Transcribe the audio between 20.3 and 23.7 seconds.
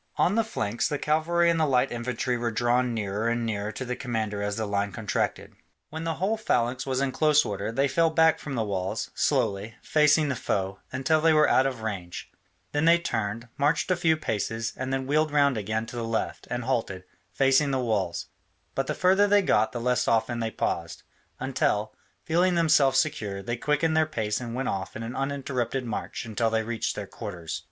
they paused, until, feeling themselves secure, they